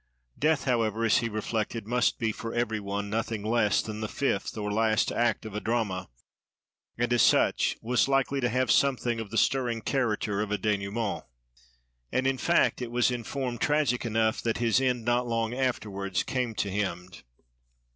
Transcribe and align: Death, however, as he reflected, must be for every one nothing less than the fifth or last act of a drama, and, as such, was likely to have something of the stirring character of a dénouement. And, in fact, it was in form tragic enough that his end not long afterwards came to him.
Death, 0.39 0.63
however, 0.63 1.05
as 1.05 1.19
he 1.19 1.29
reflected, 1.29 1.85
must 1.85 2.17
be 2.17 2.31
for 2.31 2.55
every 2.55 2.79
one 2.79 3.07
nothing 3.07 3.43
less 3.43 3.83
than 3.83 4.01
the 4.01 4.07
fifth 4.07 4.57
or 4.57 4.71
last 4.71 5.11
act 5.11 5.45
of 5.45 5.53
a 5.53 5.59
drama, 5.59 6.09
and, 6.97 7.13
as 7.13 7.21
such, 7.21 7.77
was 7.83 8.07
likely 8.07 8.41
to 8.41 8.49
have 8.49 8.71
something 8.71 9.19
of 9.19 9.29
the 9.29 9.37
stirring 9.37 9.81
character 9.83 10.41
of 10.41 10.51
a 10.51 10.57
dénouement. 10.57 11.25
And, 12.11 12.25
in 12.25 12.39
fact, 12.39 12.81
it 12.81 12.89
was 12.89 13.11
in 13.11 13.23
form 13.23 13.59
tragic 13.59 14.03
enough 14.03 14.41
that 14.41 14.57
his 14.57 14.81
end 14.81 15.05
not 15.05 15.27
long 15.27 15.53
afterwards 15.53 16.23
came 16.23 16.55
to 16.55 16.71
him. 16.71 17.09